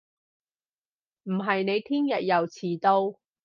[1.25, 3.19] 唔係你聽日又遲到